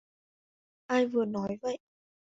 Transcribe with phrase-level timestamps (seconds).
[0.87, 1.77] Ai vừa nói vậy